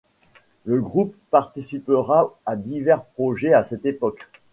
[0.65, 4.27] Le groupe participera à divers projets à cette époque.